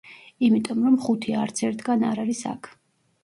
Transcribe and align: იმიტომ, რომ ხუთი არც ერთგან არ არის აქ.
იმიტომ, 0.45 0.79
რომ 0.85 0.95
ხუთი 1.03 1.35
არც 1.43 1.63
ერთგან 1.69 2.05
არ 2.13 2.21
არის 2.25 2.41
აქ. 2.53 2.71